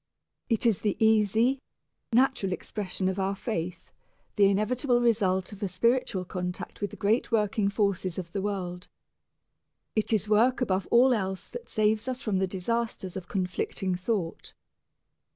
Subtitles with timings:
[0.49, 1.61] It is the easy,
[2.11, 3.91] natural expression of our faith,
[4.35, 8.87] the inevitable result of a spiritual contact with the great working forces of the world.
[9.95, 14.55] It is work above all else that saves us from the disasters of conflicting thought.